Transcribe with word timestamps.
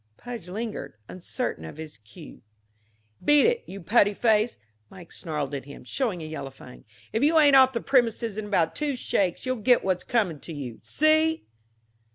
Pudge 0.17 0.47
lingered, 0.49 0.95
uncertain 1.07 1.63
of 1.63 1.77
his 1.77 1.99
cue. 1.99 2.41
"Beat 3.23 3.45
it, 3.45 3.63
you 3.67 3.79
putty 3.79 4.15
face!" 4.15 4.57
Mike 4.89 5.11
snarled 5.11 5.53
at 5.53 5.65
him, 5.65 5.83
showing 5.83 6.23
a 6.23 6.25
yellow 6.25 6.49
fang. 6.49 6.85
"If 7.13 7.21
you 7.21 7.37
ain't 7.37 7.55
off 7.55 7.73
the 7.73 7.81
premises 7.81 8.39
in 8.39 8.45
about 8.45 8.73
two 8.73 8.95
shakes, 8.95 9.45
you'll 9.45 9.57
get 9.57 9.83
what's 9.83 10.03
comin' 10.03 10.39
to 10.39 10.53
you. 10.53 10.79
See?" 10.81 11.45